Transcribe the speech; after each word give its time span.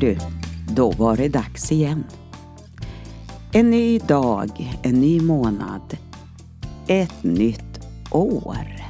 Du, 0.00 0.18
då 0.68 0.90
var 0.90 1.16
det 1.16 1.28
dags 1.28 1.72
igen. 1.72 2.04
En 3.52 3.70
ny 3.70 3.98
dag, 3.98 4.78
en 4.82 5.00
ny 5.00 5.20
månad, 5.20 5.96
ett 6.86 7.22
nytt 7.22 7.80
år. 8.10 8.84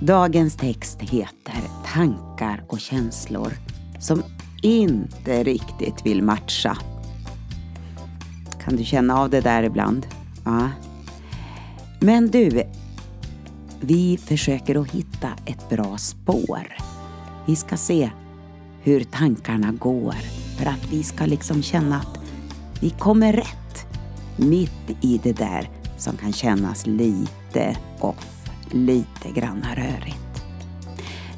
Dagens 0.00 0.56
text 0.56 1.00
heter 1.00 1.62
Tankar 1.86 2.64
och 2.68 2.80
känslor 2.80 3.52
som 4.00 4.22
inte 4.62 5.44
riktigt 5.44 6.06
vill 6.06 6.22
matcha. 6.22 6.78
Kan 8.64 8.76
du 8.76 8.84
känna 8.84 9.20
av 9.20 9.30
det 9.30 9.40
där 9.40 9.62
ibland? 9.62 10.06
Ja. 10.44 10.70
Men 12.00 12.30
du, 12.30 12.62
vi 13.80 14.16
försöker 14.16 14.80
att 14.80 14.90
hitta 14.90 15.28
ett 15.46 15.68
bra 15.68 15.98
spår. 15.98 16.76
Vi 17.46 17.56
ska 17.56 17.76
se 17.76 18.10
hur 18.84 19.04
tankarna 19.04 19.72
går 19.72 20.14
för 20.58 20.66
att 20.66 20.92
vi 20.92 21.02
ska 21.02 21.26
liksom 21.26 21.62
känna 21.62 21.96
att 21.96 22.18
vi 22.80 22.90
kommer 22.90 23.32
rätt 23.32 23.86
mitt 24.36 24.96
i 25.00 25.20
det 25.22 25.32
där 25.32 25.70
som 25.98 26.16
kan 26.16 26.32
kännas 26.32 26.86
lite 26.86 27.76
off, 28.00 28.48
lite 28.70 29.30
granna 29.34 29.74
rörigt. 29.74 30.44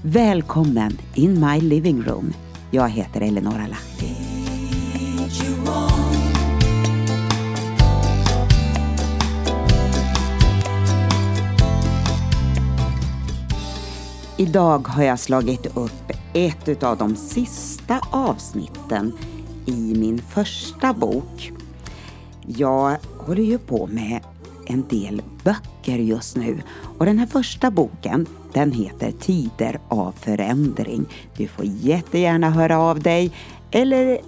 Välkommen 0.02 0.99
in 1.15 1.41
my 1.41 1.61
living 1.61 2.02
room. 2.02 2.33
Jag 2.71 2.88
heter 2.88 3.21
Eleonora 3.21 3.66
Lahti. 3.66 4.16
Idag 14.37 14.88
har 14.88 15.02
jag 15.02 15.18
slagit 15.18 15.77
upp 15.77 16.04
ett 16.35 16.82
av 16.82 16.99
de 16.99 17.16
sista 17.16 18.01
avsnitten 18.10 19.13
i 19.66 19.95
min 19.96 20.18
första 20.18 20.93
bok. 20.93 21.52
Jag 22.46 22.96
håller 23.18 23.43
ju 23.43 23.59
på 23.59 23.87
med 23.87 24.21
en 24.66 24.85
del 24.88 25.23
böcker 25.45 25.99
just 25.99 26.37
nu 26.37 26.62
och 26.99 27.07
den 27.07 27.18
här 27.18 27.27
första 27.27 27.71
boken 27.71 28.27
den 28.52 28.73
heter 28.73 29.10
Tider 29.10 29.80
av 29.88 30.12
förändring. 30.12 31.07
Du 31.37 31.49
får 31.49 31.65
jättegärna 31.65 32.51
höra 32.51 32.79
av 32.79 33.01
dig 33.01 33.32
eller 33.71 34.18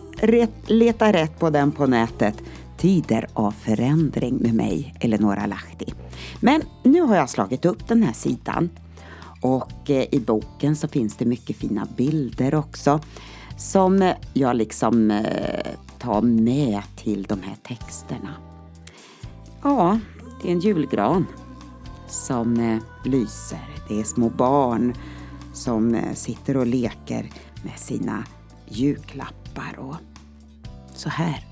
leta 0.67 1.13
rätt 1.13 1.39
på 1.39 1.51
den 1.51 1.73
på 1.73 1.87
nätet. 1.87 2.43
Tider 2.77 3.27
av 3.33 3.51
förändring 3.51 4.37
med 4.37 4.55
mig, 4.55 4.95
Eleonora 5.01 5.47
Lahti. 5.47 5.95
Men 6.41 6.63
nu 6.83 7.01
har 7.01 7.17
jag 7.17 7.31
slagit 7.31 7.65
upp 7.65 7.89
den 7.89 8.03
här 8.03 8.13
sidan 8.13 8.71
och 9.47 9.91
eh, 9.91 10.07
i 10.13 10.21
boken 10.21 10.77
så 10.77 10.89
finns 10.89 11.17
det 11.17 11.25
mycket 11.25 11.57
fina 11.57 11.87
bilder 11.97 12.55
också 12.55 13.01
som 13.57 14.13
jag 14.35 14.57
liksom 14.57 15.11
eh, 15.11 15.67
tar 15.99 16.23
med 16.23 16.83
till 16.97 17.23
de 17.23 17.43
här 17.43 17.57
texterna. 17.63 18.35
Ja, 19.63 19.99
det 20.43 20.49
är 20.49 20.53
en 20.53 20.61
julgran 20.61 21.27
som 22.09 22.61
eh, 22.61 22.79
lyser. 23.05 23.69
Det 23.89 24.01
är 24.01 24.05
små 24.05 24.29
barn 24.29 24.95
som 25.53 26.01
sitter 26.15 26.57
och 26.57 26.67
leker 26.67 27.31
med 27.63 27.79
sina 27.79 28.25
julklappar 28.69 29.79
och 29.79 29.97
så 30.95 31.09
här 31.09 31.45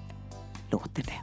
låter 0.70 1.03
det. 1.03 1.20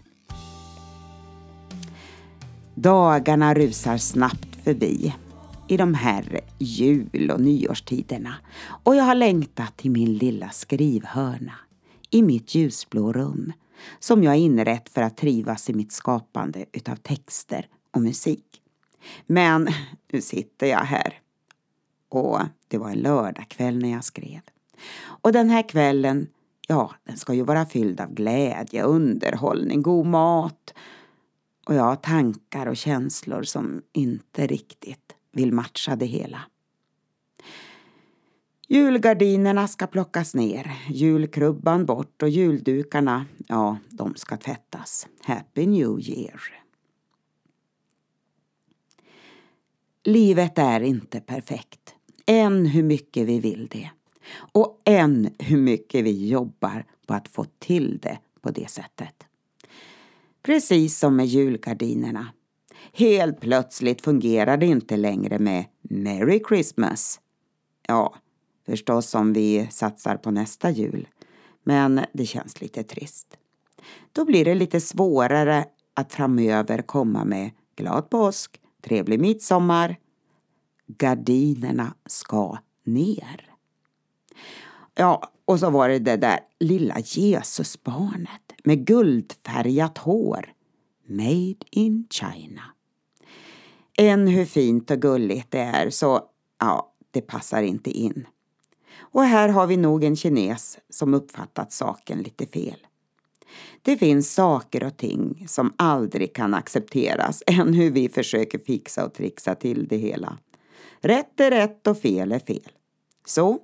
Dagarna 2.76 3.54
rusar 3.54 3.98
snabbt 3.98 4.56
förbi 4.64 5.14
i 5.72 5.78
de 5.78 5.94
här 5.94 6.40
jul 6.58 7.32
och 7.32 7.42
nyårstiderna 7.42 8.36
och 8.84 8.96
jag 8.96 9.04
har 9.04 9.16
längtat 9.16 9.78
till 9.78 9.92
min 9.92 10.14
lilla 10.14 10.50
skrivhörna 10.50 11.54
i 12.10 12.22
mitt 12.22 12.56
ljusblå 12.56 13.14
rum 13.14 13.54
som 14.00 14.24
jag 14.24 14.38
inrett 14.38 14.90
för 14.90 15.02
att 15.02 15.18
trivas 15.18 15.70
i 15.70 15.74
mitt 15.74 15.92
skapande 15.92 16.66
utav 16.72 16.96
texter 16.96 17.68
och 17.92 18.02
musik. 18.02 18.62
Men 19.28 19.68
nu 20.12 20.22
sitter 20.22 20.68
jag 20.68 20.80
här 20.80 21.20
och 22.10 22.40
det 22.68 22.78
var 22.78 22.90
en 22.90 23.00
lördagkväll 23.00 23.78
när 23.78 23.92
jag 23.92 24.04
skrev. 24.04 24.42
Och 25.02 25.32
den 25.32 25.50
här 25.50 25.70
kvällen, 25.70 26.28
ja, 26.68 26.92
den 27.04 27.18
ska 27.18 27.34
ju 27.34 27.44
vara 27.44 27.66
fylld 27.66 28.02
av 28.02 28.14
glädje, 28.14 28.84
underhållning, 28.84 29.82
god 29.82 30.06
mat 30.06 30.74
och 31.66 31.76
jag 31.76 31.84
har 31.84 31.96
tankar 31.96 32.66
och 32.66 32.78
känslor 32.78 33.44
som 33.44 33.82
inte 33.94 34.48
riktigt 34.48 35.16
vill 35.32 35.54
matcha 35.54 35.96
det 35.96 36.06
hela. 36.06 36.42
Julgardinerna 38.68 39.68
ska 39.68 39.88
plockas 39.88 40.36
ner, 40.36 40.72
julkrubban 40.90 41.86
bort 41.86 42.22
och 42.22 42.30
juldukarna, 42.30 43.26
ja, 43.48 43.78
de 43.90 44.16
ska 44.16 44.38
tvättas. 44.38 45.08
Happy 45.24 45.66
New 45.66 46.00
Year! 46.00 46.42
Livet 50.04 50.58
är 50.58 50.82
inte 50.82 51.22
perfekt, 51.22 51.96
än 52.26 52.66
hur 52.66 52.84
mycket 52.84 53.28
vi 53.28 53.40
vill 53.40 53.68
det. 53.68 53.90
Och 54.36 54.82
än 54.86 55.30
hur 55.40 55.58
mycket 55.58 56.06
vi 56.06 56.28
jobbar 56.28 56.86
på 57.06 57.14
att 57.14 57.28
få 57.28 57.46
till 57.60 58.00
det 58.02 58.20
på 58.42 58.52
det 58.52 58.70
sättet. 58.70 59.24
Precis 60.42 61.00
som 61.00 61.16
med 61.16 61.26
julgardinerna 61.26 62.28
Helt 62.94 63.40
plötsligt 63.40 64.02
fungerar 64.02 64.58
det 64.58 64.66
inte 64.66 64.98
längre 64.98 65.40
med 65.40 65.66
Merry 65.82 66.42
Christmas. 66.48 67.20
Ja, 67.88 68.16
förstås 68.66 69.16
om 69.16 69.34
vi 69.34 69.68
satsar 69.72 70.18
på 70.18 70.32
nästa 70.32 70.70
jul. 70.70 71.08
Men 71.64 72.02
det 72.14 72.26
känns 72.26 72.62
lite 72.62 72.84
trist. 72.84 73.38
Då 74.12 74.26
blir 74.26 74.46
det 74.46 74.56
lite 74.56 74.82
svårare 74.82 75.66
att 75.94 76.14
framöver 76.14 76.82
komma 76.82 77.26
med 77.26 77.52
glad 77.76 78.10
påsk, 78.10 78.62
trevlig 78.82 79.20
midsommar. 79.20 79.96
Gardinerna 80.88 81.94
ska 82.06 82.58
ner. 82.84 83.52
Ja, 84.96 85.32
och 85.46 85.60
så 85.60 85.70
var 85.70 85.90
det 85.90 86.00
det 86.00 86.18
där 86.18 86.40
lilla 86.60 87.00
Jesusbarnet 87.00 88.54
med 88.64 88.86
guldfärgat 88.86 89.98
hår. 89.98 90.54
Made 91.12 91.66
in 91.72 92.08
China. 92.10 92.62
Än 93.98 94.28
hur 94.28 94.46
fint 94.46 94.92
och 94.92 95.02
gulligt 95.02 95.52
det 95.52 95.60
är 95.60 95.90
så, 95.90 96.22
ja, 96.60 96.94
det 97.12 97.22
passar 97.22 97.64
inte 97.64 97.90
in. 97.90 98.28
Och 98.98 99.24
här 99.24 99.50
har 99.50 99.68
vi 99.68 99.78
nog 99.78 100.04
en 100.04 100.16
kines 100.16 100.80
som 100.90 101.14
uppfattat 101.14 101.72
saken 101.72 102.22
lite 102.22 102.46
fel. 102.46 102.88
Det 103.82 103.98
finns 103.98 104.34
saker 104.34 104.84
och 104.84 104.98
ting 104.98 105.46
som 105.48 105.74
aldrig 105.78 106.36
kan 106.36 106.54
accepteras 106.54 107.44
än 107.48 107.74
hur 107.74 107.92
vi 107.92 108.10
försöker 108.10 108.60
fixa 108.60 109.06
och 109.06 109.14
trixa 109.14 109.56
till 109.56 109.88
det 109.88 109.98
hela. 109.98 110.38
Rätt 111.02 111.40
är 111.40 111.52
rätt 111.52 111.88
och 111.88 111.98
fel 111.98 112.32
är 112.32 112.40
fel. 112.40 112.72
Så 113.26 113.60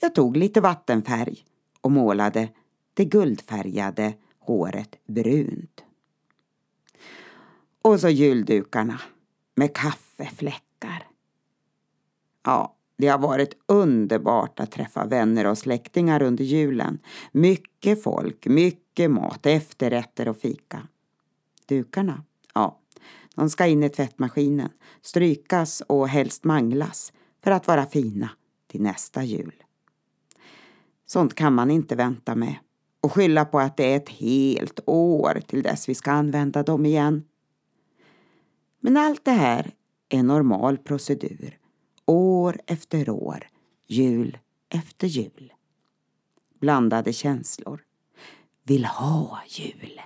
jag 0.00 0.14
tog 0.14 0.36
lite 0.36 0.60
vattenfärg 0.60 1.44
och 1.80 1.90
målade 1.90 2.48
det 2.94 3.04
guldfärgade 3.04 4.14
håret 4.38 4.96
brunt. 5.06 5.84
Och 7.88 8.00
så 8.00 8.08
juldukarna 8.08 9.00
med 9.56 9.74
kaffefläckar. 9.74 11.06
Ja, 12.44 12.76
det 12.98 13.08
har 13.08 13.18
varit 13.18 13.58
underbart 13.66 14.60
att 14.60 14.72
träffa 14.72 15.06
vänner 15.06 15.46
och 15.46 15.58
släktingar 15.58 16.22
under 16.22 16.44
julen. 16.44 16.98
Mycket 17.32 18.02
folk, 18.02 18.46
mycket 18.46 19.10
mat, 19.10 19.46
efterrätter 19.46 20.28
och 20.28 20.36
fika. 20.36 20.88
Dukarna, 21.66 22.24
ja, 22.54 22.78
de 23.34 23.50
ska 23.50 23.66
in 23.66 23.84
i 23.84 23.90
tvättmaskinen, 23.90 24.70
strykas 25.02 25.80
och 25.80 26.08
helst 26.08 26.44
manglas 26.44 27.12
för 27.44 27.50
att 27.50 27.66
vara 27.66 27.86
fina 27.86 28.30
till 28.66 28.82
nästa 28.82 29.22
jul. 29.24 29.54
Sånt 31.06 31.34
kan 31.34 31.54
man 31.54 31.70
inte 31.70 31.96
vänta 31.96 32.34
med 32.34 32.54
och 33.00 33.12
skylla 33.12 33.44
på 33.44 33.58
att 33.60 33.76
det 33.76 33.92
är 33.92 33.96
ett 33.96 34.08
helt 34.08 34.80
år 34.86 35.40
till 35.46 35.62
dess 35.62 35.88
vi 35.88 35.94
ska 35.94 36.10
använda 36.10 36.62
dem 36.62 36.86
igen. 36.86 37.24
Men 38.80 38.96
allt 38.96 39.24
det 39.24 39.30
här 39.30 39.74
är 40.08 40.22
normal 40.22 40.78
procedur. 40.78 41.58
År 42.06 42.60
efter 42.66 43.10
år, 43.10 43.48
jul 43.86 44.38
efter 44.68 45.06
jul. 45.06 45.52
Blandade 46.60 47.12
känslor. 47.12 47.84
Vill 48.62 48.84
ha 48.84 49.40
jul. 49.48 50.00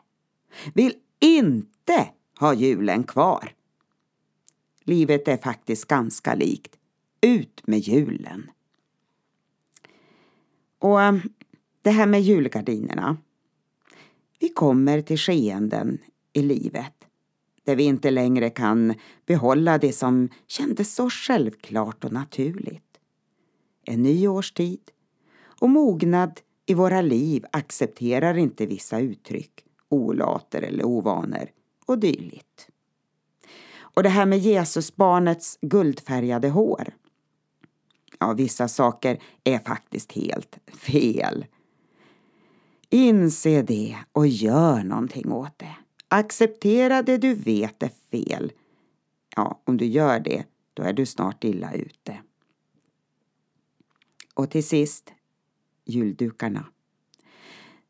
Vill 0.75 0.95
inte 1.21 2.11
ha 2.39 2.55
julen 2.55 3.05
kvar. 3.05 3.55
Livet 4.85 5.29
är 5.29 5.37
faktiskt 5.37 5.85
ganska 5.85 6.35
likt. 6.35 6.77
Ut 7.21 7.67
med 7.67 7.79
julen. 7.79 8.51
Och 10.79 11.03
eh, 11.03 11.15
det 11.83 11.91
här 11.91 12.07
med 12.07 12.23
julgardinerna. 12.23 13.17
Vi 14.39 14.49
kommer 14.49 15.03
till 15.03 15.19
skeenden 15.19 15.99
i 16.33 16.43
livet 16.43 17.02
där 17.65 17.77
vi 17.77 17.83
inte 17.83 18.11
längre 18.11 18.51
kan 18.51 18.95
behålla 19.27 19.79
det 19.79 19.93
som 19.93 20.29
kändes 20.47 20.95
så 20.95 21.11
självklart 21.11 22.05
och 22.05 22.13
naturligt. 22.13 22.99
En 23.85 24.03
ny 24.03 24.29
årstid 24.29 24.81
Och 25.45 25.71
mognad 25.71 26.41
i 26.67 26.75
våra 26.75 27.01
liv 27.01 27.45
accepterar 27.53 28.39
inte 28.39 28.67
vissa 28.67 29.01
uttryck, 29.01 29.65
olater 29.89 30.63
eller 30.63 30.85
ovanor 30.85 31.51
och 31.87 31.99
dylikt. 31.99 32.69
Och 33.95 34.03
det 34.03 34.09
här 34.09 34.27
med 34.27 34.39
Jesusbarnets 34.39 35.59
guldfärgade 35.61 36.49
hår. 36.49 36.95
Ja, 38.19 38.33
vissa 38.33 38.69
saker 38.69 39.23
är 39.45 39.59
faktiskt 39.59 40.13
helt 40.13 40.59
fel. 40.69 41.47
Inse 42.91 43.63
det 43.63 43.97
och 44.13 44.27
gör 44.27 44.83
någonting 44.83 45.33
åt 45.33 45.59
det. 45.59 45.77
Acceptera 46.15 47.03
det 47.03 47.19
du 47.19 47.35
vet 47.35 47.83
är 47.83 47.91
fel. 48.11 48.53
Ja, 49.37 49.61
om 49.65 49.77
du 49.77 49.87
gör 49.87 50.21
det, 50.21 50.45
då 50.75 50.83
är 50.83 50.93
du 50.93 51.07
snart 51.07 51.45
illa 51.45 51.73
ute. 51.73 52.23
Och 54.35 54.51
till 54.51 54.67
sist, 54.67 55.13
juldukarna. 55.85 56.67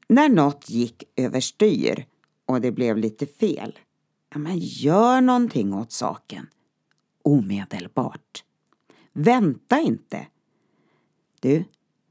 När 0.09 0.29
något 0.29 0.71
gick 0.71 1.05
överstyr 1.17 2.07
och 2.47 2.61
det 2.61 2.73
blev 2.73 2.97
lite 2.97 3.27
fel, 3.27 3.79
ja 4.31 4.39
men 4.39 4.59
gör 4.59 5.21
någonting 5.21 5.75
åt 5.75 5.93
saken. 5.93 6.47
Omedelbart. 7.23 8.45
Vänta 9.13 9.81
inte. 9.81 10.27
Du, 11.41 11.65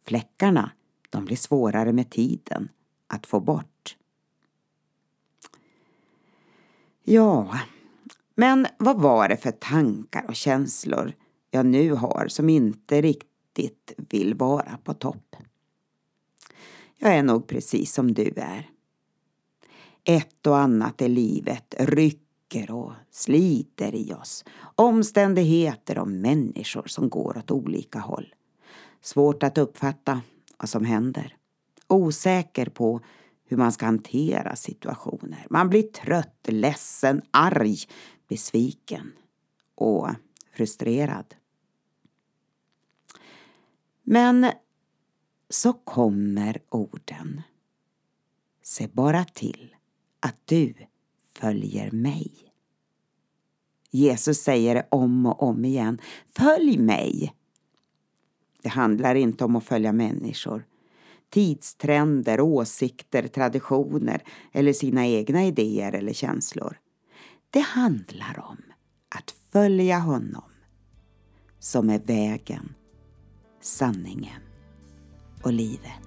fläckarna, 0.06 0.72
de 1.10 1.26
blir 1.26 1.38
svårare 1.38 1.94
med 1.94 2.10
tiden 2.10 2.70
att 3.08 3.28
få 3.28 3.40
bort. 3.40 3.71
Ja, 7.04 7.60
men 8.36 8.68
vad 8.78 9.02
var 9.02 9.30
det 9.30 9.38
för 9.38 9.52
tankar 9.52 10.26
och 10.28 10.36
känslor 10.36 11.14
jag 11.52 11.66
nu 11.66 11.92
har 11.92 12.28
som 12.28 12.50
inte 12.50 13.02
riktigt 13.02 13.94
vill 13.98 14.34
vara 14.34 14.78
på 14.84 14.94
topp? 14.94 15.36
Jag 16.98 17.16
är 17.16 17.24
nog 17.24 17.48
precis 17.48 17.94
som 17.94 18.14
du 18.14 18.34
är. 18.36 18.70
Ett 20.04 20.48
och 20.48 20.58
annat 20.58 21.02
i 21.02 21.08
livet 21.08 21.76
rycker 21.80 22.72
och 22.72 22.94
sliter 23.12 23.96
i 23.96 24.14
oss. 24.14 24.46
Omständigheter 24.76 25.98
och 25.98 26.08
människor 26.08 26.88
som 26.88 27.10
går 27.10 27.38
åt 27.38 27.52
olika 27.52 28.00
håll. 28.00 28.34
Svårt 29.02 29.44
att 29.44 29.58
uppfatta 29.58 30.22
vad 30.58 30.70
som 30.70 30.86
händer. 30.86 31.36
Osäker 31.88 32.66
på 32.66 33.02
hur 33.52 33.58
man 33.58 33.72
ska 33.72 33.86
hantera 33.86 34.56
situationer. 34.56 35.48
Man 35.50 35.70
blir 35.70 35.84
trött, 35.84 36.48
ledsen, 36.48 37.22
arg, 37.32 37.78
besviken 38.28 39.12
och 39.76 40.10
frustrerad. 40.54 41.36
Men 44.04 44.52
så 45.50 45.74
kommer 45.74 46.62
orden. 46.70 47.42
Se 48.64 48.88
bara 48.88 49.24
till 49.24 49.76
att 50.20 50.38
du 50.46 50.74
följer 51.34 51.92
mig. 51.92 52.32
Jesus 53.92 54.44
säger 54.44 54.76
det 54.76 54.88
om 54.90 55.26
och 55.26 55.44
om 55.44 55.66
igen. 55.66 56.02
Följ 56.36 56.78
mig! 56.78 57.36
Det 58.62 58.70
handlar 58.70 59.16
inte 59.16 59.46
om 59.46 59.56
att 59.56 59.64
följa 59.64 59.92
människor, 59.92 60.66
tidstrender, 61.32 62.42
åsikter, 62.42 63.28
traditioner 63.28 64.24
eller 64.52 64.74
sina 64.74 65.08
egna 65.08 65.46
idéer 65.46 65.92
eller 65.92 66.14
känslor. 66.14 66.78
Det 67.50 67.60
handlar 67.60 68.40
om 68.50 68.58
att 69.16 69.36
följa 69.52 70.00
honom 70.00 70.52
som 71.60 71.90
är 71.90 72.00
vägen, 72.00 72.74
sanningen 73.62 74.42
och 75.44 75.54
livet. 75.54 76.02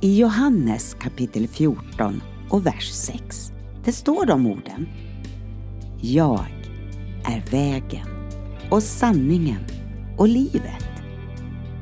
I 0.00 0.18
Johannes 0.18 0.94
kapitel 0.94 1.48
14 1.48 2.22
och 2.50 2.66
vers 2.66 2.92
6, 2.92 3.52
det 3.84 3.92
står 3.92 4.26
de 4.26 4.46
orden. 4.46 4.88
Jag 6.00 6.46
är 7.24 7.50
vägen 7.50 8.15
och 8.70 8.82
sanningen 8.82 9.64
och 10.18 10.28
livet. 10.28 10.84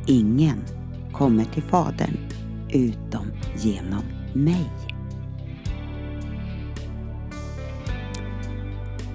Ingen 0.06 0.64
kommer 1.12 1.44
till 1.44 1.62
Fadern 1.62 2.18
utom 2.72 3.32
genom 3.56 4.02
mig. 4.34 4.70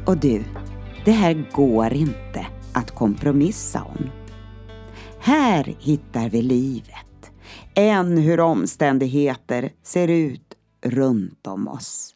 Och 0.06 0.18
du, 0.18 0.44
det 1.06 1.12
här 1.12 1.52
går 1.52 1.94
inte 1.94 2.48
att 2.74 2.92
kompromissa 2.92 3.84
om. 3.84 4.10
Här 5.20 5.76
hittar 5.80 6.30
vi 6.30 6.42
livet, 6.42 7.32
än 7.76 8.18
hur 8.18 8.40
omständigheter 8.40 9.72
ser 9.84 10.08
ut 10.08 10.56
runt 10.82 11.48
om 11.48 11.68
oss. 11.68 12.16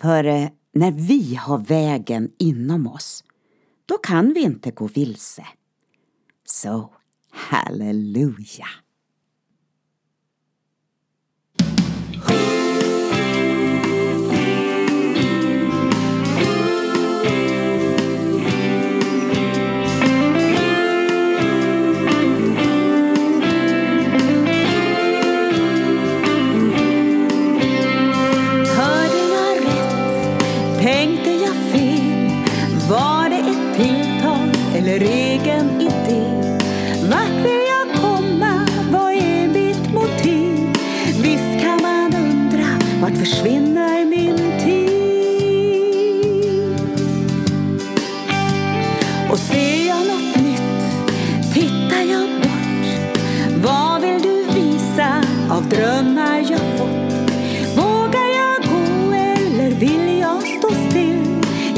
För 0.00 0.24
eh, 0.24 0.48
när 0.72 0.90
vi 0.90 1.34
har 1.34 1.58
vägen 1.58 2.30
inom 2.38 2.86
oss, 2.86 3.24
då 3.88 3.98
kan 3.98 4.32
vi 4.32 4.40
inte 4.40 4.70
gå 4.70 4.86
vilse. 4.86 5.46
Så, 6.44 6.94
halleluja! 7.30 8.68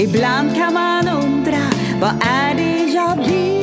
Ibland 0.01 0.55
kan 0.55 0.75
man 0.75 1.09
undra, 1.09 1.63
vad 2.01 2.15
är 2.23 2.55
det 2.55 2.93
jag 2.93 3.17
vill? 3.17 3.60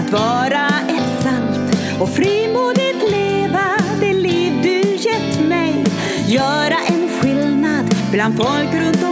Att 0.00 0.12
vara 0.12 0.66
ett 0.88 1.22
sant 1.22 1.76
och 2.00 2.08
frimodigt 2.08 3.10
leva 3.10 3.76
det 4.00 4.12
liv 4.12 4.52
du 4.62 4.80
gett 4.80 5.48
mig. 5.48 5.84
Göra 6.26 6.76
en 6.88 7.08
skillnad 7.08 7.94
bland 8.12 8.36
folk 8.36 8.74
runt 8.74 9.02
om 9.04 9.09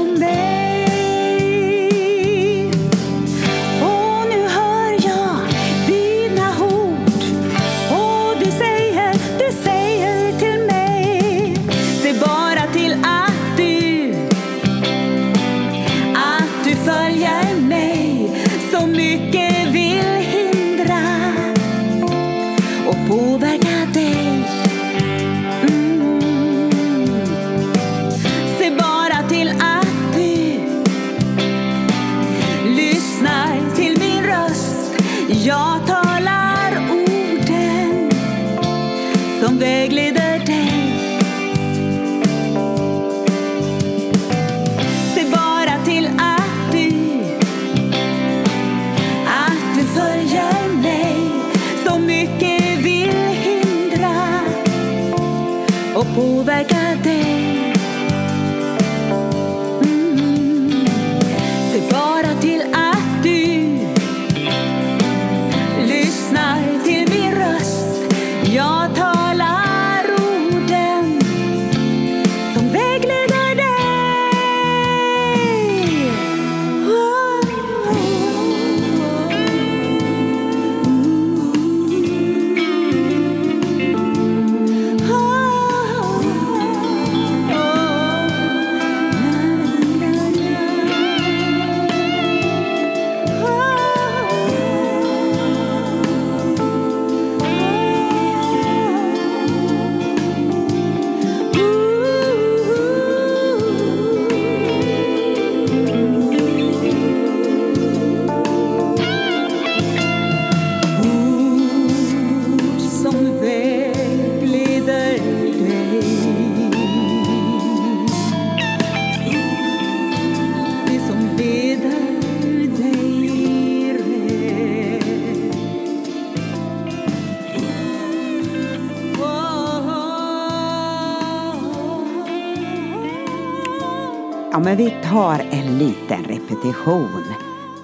Ja, 134.52 134.58
men 134.58 134.76
vi 134.76 134.90
tar 134.90 135.38
en 135.50 135.78
liten 135.78 136.24
repetition 136.24 137.24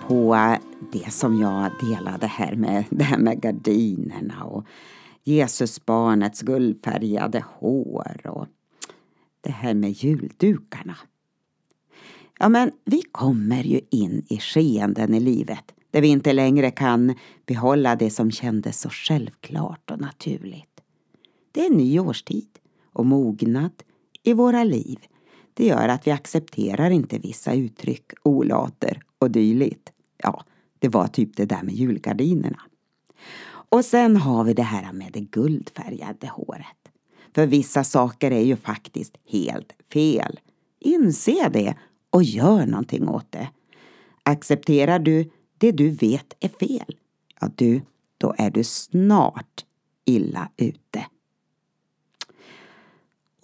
på 0.08 0.36
det 0.92 1.12
som 1.12 1.40
jag 1.40 1.70
delade 1.80 2.26
här 2.26 2.56
med 2.56 2.84
det 2.90 3.04
här 3.04 3.18
med 3.18 3.40
gardinerna 3.40 4.44
och 4.44 4.64
Jesusbarnets 5.24 6.42
guldfärgade 6.42 7.44
hår 7.58 8.20
och 8.24 8.46
det 9.40 9.52
här 9.52 9.74
med 9.74 9.90
juldukarna. 9.90 10.96
Ja, 12.38 12.48
men 12.48 12.70
vi 12.84 13.02
kommer 13.02 13.62
ju 13.62 13.80
in 13.90 14.26
i 14.28 14.38
skeenden 14.38 15.14
i 15.14 15.20
livet 15.20 15.74
där 15.90 16.00
vi 16.00 16.08
inte 16.08 16.32
längre 16.32 16.70
kan 16.70 17.14
behålla 17.46 17.96
det 17.96 18.10
som 18.10 18.30
kändes 18.30 18.80
så 18.80 18.88
självklart 18.88 19.90
och 19.90 20.00
naturligt. 20.00 20.80
Det 21.52 21.60
är 21.60 21.70
en 21.70 21.76
ny 21.76 22.00
årstid 22.00 22.58
och 22.92 23.06
mognad 23.06 23.72
i 24.22 24.32
våra 24.32 24.64
liv 24.64 24.98
det 25.54 25.66
gör 25.66 25.88
att 25.88 26.06
vi 26.06 26.10
accepterar 26.10 26.90
inte 26.90 27.18
vissa 27.18 27.54
uttryck, 27.54 28.12
olater 28.22 29.02
och 29.18 29.30
dylikt. 29.30 29.92
Ja, 30.16 30.44
det 30.78 30.88
var 30.88 31.06
typ 31.06 31.36
det 31.36 31.44
där 31.44 31.62
med 31.62 31.74
julgardinerna. 31.74 32.60
Och 33.46 33.84
sen 33.84 34.16
har 34.16 34.44
vi 34.44 34.54
det 34.54 34.62
här 34.62 34.92
med 34.92 35.12
det 35.12 35.20
guldfärgade 35.20 36.28
håret. 36.28 36.66
För 37.34 37.46
vissa 37.46 37.84
saker 37.84 38.30
är 38.30 38.44
ju 38.44 38.56
faktiskt 38.56 39.16
helt 39.28 39.72
fel. 39.92 40.40
Inse 40.80 41.48
det 41.48 41.74
och 42.10 42.22
gör 42.22 42.66
någonting 42.66 43.08
åt 43.08 43.32
det. 43.32 43.48
Accepterar 44.22 44.98
du 44.98 45.30
det 45.58 45.72
du 45.72 45.90
vet 45.90 46.34
är 46.40 46.48
fel, 46.48 46.96
ja 47.40 47.50
du, 47.54 47.82
då 48.18 48.34
är 48.38 48.50
du 48.50 48.64
snart 48.64 49.64
illa 50.04 50.48
ute. 50.56 51.06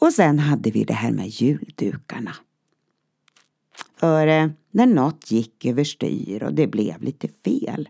Och 0.00 0.12
sen 0.12 0.38
hade 0.38 0.71
vi 0.71 0.85
det 0.85 0.95
här 0.95 1.12
med 1.12 1.28
juldukarna. 1.28 2.37
För 3.97 4.26
eh, 4.26 4.49
när 4.71 4.87
något 4.87 5.30
gick 5.30 5.64
överstyr 5.64 6.42
och 6.42 6.54
det 6.54 6.66
blev 6.66 7.02
lite 7.02 7.28
fel, 7.28 7.88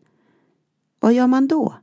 vad 1.00 1.12
gör 1.12 1.26
man 1.26 1.48
då? 1.48 1.74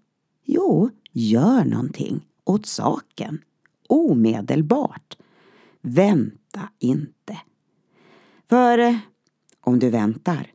Jo, 0.44 0.90
gör 1.12 1.66
någonting 1.66 2.22
åt 2.44 2.66
saken. 2.66 3.42
Omedelbart. 3.88 5.18
Vänta 5.82 6.70
inte. 6.80 7.38
För 8.50 8.78
eh, 8.78 8.98
om 9.62 9.80
du 9.80 9.90
väntar, 9.90 10.52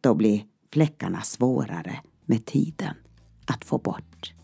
då 0.00 0.14
blir 0.14 0.44
fläckarna 0.72 1.20
svårare 1.20 2.00
med 2.24 2.44
tiden 2.44 2.94
att 3.46 3.64
få 3.64 3.78
bort. 3.78 4.34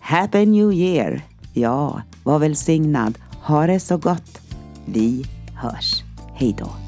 Happy 0.00 0.46
New 0.46 0.72
Year! 0.72 1.22
Ja, 1.54 2.02
var 2.24 2.38
välsignad 2.38 3.18
ha 3.48 3.66
det 3.66 3.80
så 3.80 3.96
gott. 3.96 4.40
Vi 4.84 5.24
hörs. 5.54 6.02
Hej 6.34 6.56
då. 6.58 6.87